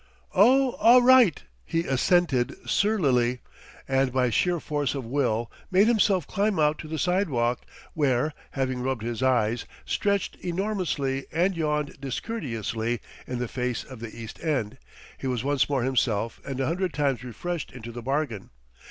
[0.33, 3.41] "Oh, a' right," he assented surlily,
[3.87, 8.81] and by sheer force of will made himself climb out to the sidewalk; where, having
[8.81, 14.79] rubbed his eyes, stretched enormously and yawned discourteously in the face of the East End,
[15.19, 18.49] he was once more himself and a hundred times refreshed into the bargain.